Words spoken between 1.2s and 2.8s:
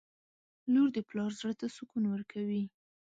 زړه ته سکون ورکوي.